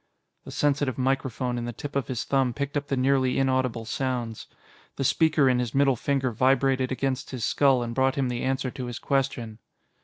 [0.45, 4.47] The sensitive microphone in the tip of his thumb picked up the nearly inaudible sounds;
[4.95, 8.71] the speaker in his middle finger vibrated against his skull and brought him the answer
[8.71, 9.59] to his question.